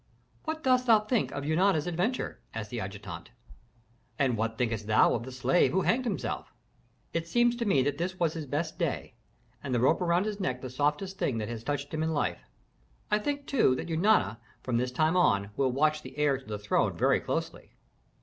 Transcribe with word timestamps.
"What 0.45 0.63
dost 0.63 0.87
thou 0.87 1.01
think 1.01 1.31
of 1.31 1.45
Eunana's 1.45 1.85
adventure?" 1.85 2.39
asked 2.55 2.71
the 2.71 2.79
adjutant. 2.79 3.29
"And 4.17 4.35
what 4.35 4.57
thinkest 4.57 4.87
thou 4.87 5.13
of 5.13 5.21
the 5.21 5.31
slave 5.31 5.73
who 5.73 5.81
hanged 5.81 6.05
himself?" 6.05 6.51
"It 7.13 7.27
seems 7.27 7.55
to 7.57 7.65
me 7.65 7.83
that 7.83 7.99
this 7.99 8.17
was 8.19 8.33
his 8.33 8.47
best 8.47 8.79
day, 8.79 9.13
and 9.61 9.75
the 9.75 9.79
rope 9.79 10.01
around 10.01 10.25
his 10.25 10.39
neck 10.39 10.61
the 10.61 10.71
softest 10.71 11.19
thing 11.19 11.37
that 11.37 11.49
has 11.49 11.63
touched 11.63 11.93
him 11.93 12.01
in 12.01 12.15
life. 12.15 12.39
I 13.11 13.19
think, 13.19 13.45
too, 13.45 13.75
that 13.75 13.89
Eunana 13.89 14.39
from 14.63 14.77
this 14.77 14.91
time 14.91 15.15
on 15.15 15.51
will 15.55 15.71
watch 15.71 16.01
the 16.01 16.17
heir 16.17 16.39
to 16.39 16.45
the 16.47 16.57
throne 16.57 16.97
very 16.97 17.19
closely." 17.19 17.73